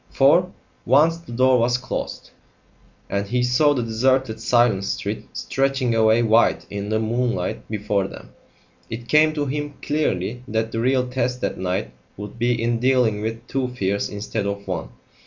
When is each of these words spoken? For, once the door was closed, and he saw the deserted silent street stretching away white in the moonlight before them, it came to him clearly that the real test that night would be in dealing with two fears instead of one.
For, 0.09 0.51
once 0.83 1.17
the 1.17 1.31
door 1.31 1.59
was 1.59 1.77
closed, 1.77 2.31
and 3.07 3.27
he 3.27 3.43
saw 3.43 3.75
the 3.75 3.83
deserted 3.83 4.39
silent 4.39 4.83
street 4.85 5.27
stretching 5.33 5.93
away 5.93 6.23
white 6.23 6.65
in 6.71 6.89
the 6.89 6.97
moonlight 6.97 7.67
before 7.69 8.07
them, 8.07 8.29
it 8.89 9.07
came 9.07 9.31
to 9.33 9.45
him 9.45 9.75
clearly 9.83 10.41
that 10.47 10.71
the 10.71 10.79
real 10.79 11.07
test 11.07 11.39
that 11.41 11.59
night 11.59 11.91
would 12.17 12.39
be 12.39 12.59
in 12.59 12.79
dealing 12.79 13.21
with 13.21 13.45
two 13.47 13.67
fears 13.67 14.09
instead 14.09 14.47
of 14.47 14.67
one. 14.67 14.89